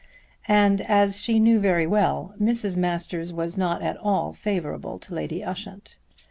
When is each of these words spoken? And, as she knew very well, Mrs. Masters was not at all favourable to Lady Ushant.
And, 0.47 0.81
as 0.81 1.21
she 1.21 1.37
knew 1.37 1.59
very 1.59 1.85
well, 1.85 2.33
Mrs. 2.41 2.75
Masters 2.75 3.31
was 3.31 3.55
not 3.55 3.83
at 3.83 3.97
all 3.97 4.33
favourable 4.33 4.97
to 4.97 5.13
Lady 5.13 5.43
Ushant. 5.43 5.97